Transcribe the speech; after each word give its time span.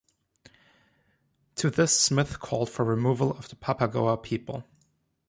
To 1.57 1.69
this 1.69 1.99
Smith 1.99 2.39
called 2.39 2.71
for 2.71 2.83
removal 2.83 3.29
of 3.37 3.49
the 3.49 3.55
Papago 3.55 4.17
people. 4.17 4.63